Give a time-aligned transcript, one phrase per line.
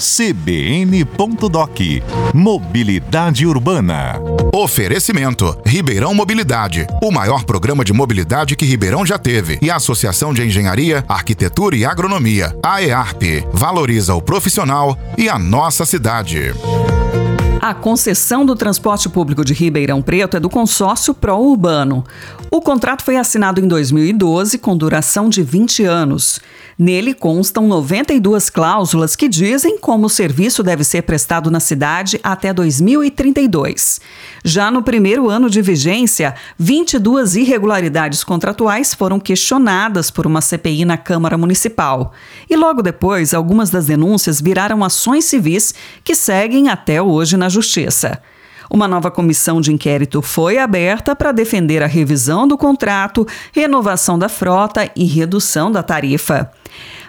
[0.00, 1.78] cbn.doc
[2.32, 4.18] Mobilidade Urbana.
[4.52, 10.32] Oferecimento: Ribeirão Mobilidade, o maior programa de mobilidade que Ribeirão já teve, e a Associação
[10.32, 16.54] de Engenharia, Arquitetura e Agronomia, a EARP, valoriza o profissional e a nossa cidade.
[17.70, 22.04] A concessão do transporte público de Ribeirão Preto é do consórcio Pró-Urbano.
[22.50, 26.40] O contrato foi assinado em 2012 com duração de 20 anos.
[26.76, 32.52] Nele constam 92 cláusulas que dizem como o serviço deve ser prestado na cidade até
[32.52, 34.00] 2032.
[34.42, 40.96] Já no primeiro ano de vigência, 22 irregularidades contratuais foram questionadas por uma CPI na
[40.96, 42.14] Câmara Municipal.
[42.48, 47.59] E logo depois, algumas das denúncias viraram ações civis que seguem até hoje na Justiça.
[48.70, 54.28] Uma nova comissão de inquérito foi aberta para defender a revisão do contrato, renovação da
[54.28, 56.52] frota e redução da tarifa.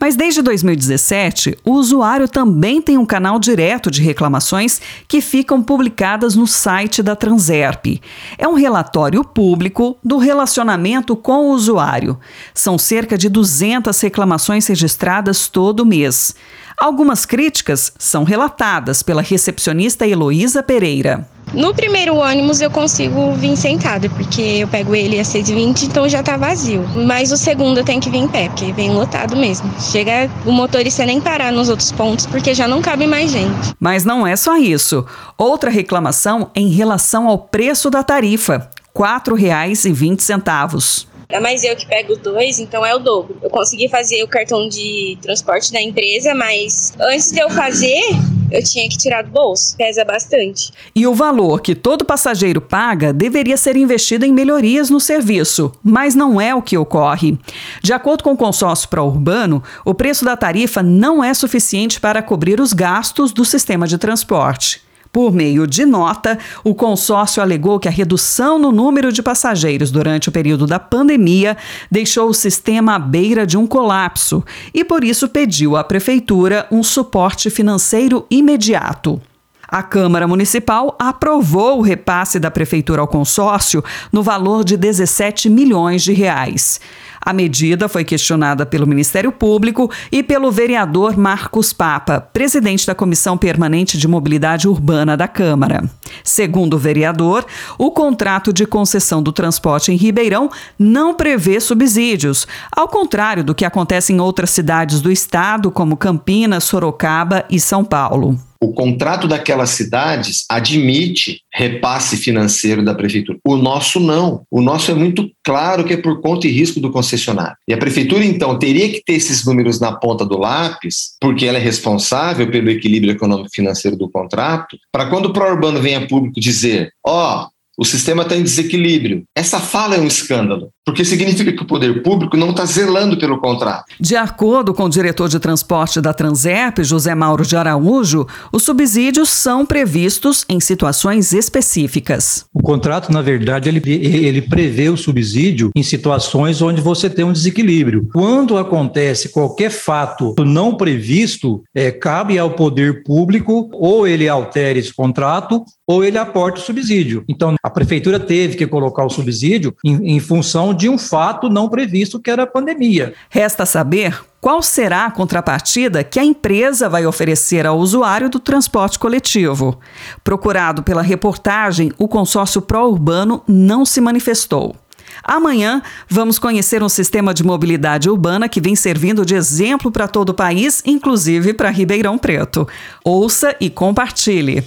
[0.00, 6.34] Mas desde 2017, o usuário também tem um canal direto de reclamações que ficam publicadas
[6.34, 8.00] no site da Transerp.
[8.36, 12.18] É um relatório público do relacionamento com o usuário.
[12.52, 16.34] São cerca de 200 reclamações registradas todo mês.
[16.76, 21.26] Algumas críticas são relatadas pela recepcionista Heloísa Pereira.
[21.52, 26.22] No primeiro ônibus eu consigo vir sentada, porque eu pego ele às 6h20, então já
[26.22, 26.84] tá vazio.
[27.06, 29.70] Mas o segundo eu tenho que vir em pé, porque vem lotado mesmo.
[29.78, 33.72] Chega o motorista nem parar nos outros pontos, porque já não cabe mais gente.
[33.78, 35.06] Mas não é só isso.
[35.38, 41.13] Outra reclamação em relação ao preço da tarifa, R$ 4,20.
[41.28, 43.36] Ainda mais eu que pego dois, então é o dobro.
[43.42, 48.02] Eu consegui fazer o cartão de transporte da empresa, mas antes de eu fazer,
[48.50, 49.76] eu tinha que tirar do bolso.
[49.76, 50.70] Pesa bastante.
[50.94, 56.14] E o valor que todo passageiro paga deveria ser investido em melhorias no serviço, mas
[56.14, 57.38] não é o que ocorre.
[57.82, 62.60] De acordo com o consórcio pró-urbano, o preço da tarifa não é suficiente para cobrir
[62.60, 64.82] os gastos do sistema de transporte.
[65.14, 70.28] Por meio de nota, o consórcio alegou que a redução no número de passageiros durante
[70.28, 71.56] o período da pandemia
[71.88, 74.44] deixou o sistema à beira de um colapso
[74.74, 79.22] e, por isso, pediu à prefeitura um suporte financeiro imediato.
[79.68, 86.02] A Câmara Municipal aprovou o repasse da Prefeitura ao consórcio no valor de 17 milhões
[86.02, 86.80] de reais.
[87.24, 93.38] A medida foi questionada pelo Ministério Público e pelo vereador Marcos Papa, presidente da Comissão
[93.38, 95.88] Permanente de Mobilidade Urbana da Câmara.
[96.22, 97.46] Segundo o vereador,
[97.78, 103.64] o contrato de concessão do transporte em Ribeirão não prevê subsídios, ao contrário do que
[103.64, 109.70] acontece em outras cidades do estado, como Campinas, Sorocaba e São Paulo o contrato daquelas
[109.70, 113.38] cidades admite repasse financeiro da prefeitura.
[113.46, 114.42] O nosso não.
[114.50, 117.56] O nosso é muito claro que é por conta e risco do concessionário.
[117.68, 121.58] E a prefeitura, então, teria que ter esses números na ponta do lápis, porque ela
[121.58, 126.90] é responsável pelo equilíbrio econômico financeiro do contrato, para quando o pró-urbano venha público dizer:
[127.06, 129.24] ó, oh, o sistema está em desequilíbrio.
[129.34, 133.40] Essa fala é um escândalo, porque significa que o poder público não está zelando pelo
[133.40, 133.84] contrato.
[133.98, 139.30] De acordo com o diretor de transporte da Transerp, José Mauro de Araújo, os subsídios
[139.30, 142.44] são previstos em situações específicas.
[142.52, 147.32] O contrato, na verdade, ele, ele prevê o subsídio em situações onde você tem um
[147.32, 148.08] desequilíbrio.
[148.12, 154.92] Quando acontece qualquer fato não previsto, é, cabe ao poder público ou ele altere esse
[154.92, 157.24] contrato ou ele aporta o subsídio.
[157.28, 161.66] Então, a prefeitura teve que colocar o subsídio em, em função de um fato não
[161.66, 163.14] previsto, que era a pandemia.
[163.30, 168.98] Resta saber qual será a contrapartida que a empresa vai oferecer ao usuário do transporte
[168.98, 169.80] coletivo.
[170.22, 174.76] Procurado pela reportagem, o consórcio pró-urbano não se manifestou.
[175.22, 180.30] Amanhã vamos conhecer um sistema de mobilidade urbana que vem servindo de exemplo para todo
[180.30, 182.68] o país, inclusive para Ribeirão Preto.
[183.02, 184.62] Ouça e compartilhe.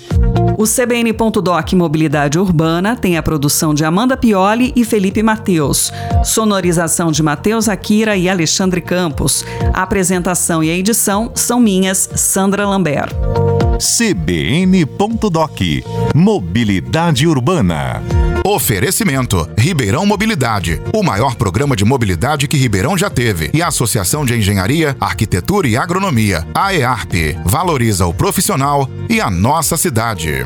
[0.57, 5.91] O CBN.doc Mobilidade Urbana tem a produção de Amanda Pioli e Felipe Mateus,
[6.23, 9.45] sonorização de Mateus Akira e Alexandre Campos.
[9.71, 13.13] A apresentação e a edição são minhas, Sandra Lambert.
[13.79, 15.61] CBN.doc
[16.15, 18.01] Mobilidade Urbana.
[18.43, 24.25] Oferecimento: Ribeirão Mobilidade, o maior programa de mobilidade que Ribeirão já teve, e a Associação
[24.25, 30.43] de Engenharia, Arquitetura e Agronomia, a EARP, valoriza o profissional e a nossa cidade.